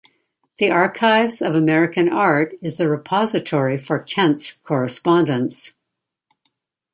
The 0.57 0.71
Archives 0.71 1.43
of 1.43 1.53
American 1.53 2.09
Art 2.09 2.55
is 2.59 2.77
the 2.77 2.89
repository 2.89 3.77
for 3.77 3.99
Kent's 3.99 4.53
correspondence. 4.63 5.75